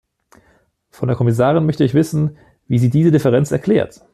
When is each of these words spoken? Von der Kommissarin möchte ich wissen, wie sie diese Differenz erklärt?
Von 0.89 1.09
der 1.09 1.15
Kommissarin 1.15 1.67
möchte 1.67 1.83
ich 1.83 1.93
wissen, 1.93 2.35
wie 2.67 2.79
sie 2.79 2.89
diese 2.89 3.11
Differenz 3.11 3.51
erklärt? 3.51 4.01